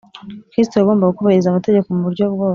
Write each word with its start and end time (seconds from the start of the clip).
Kristo 0.51 0.73
yagombaga 0.75 1.15
kubahiriza 1.17 1.47
amategeko 1.49 1.87
mu 1.93 2.01
buryo 2.07 2.25
bwose 2.33 2.49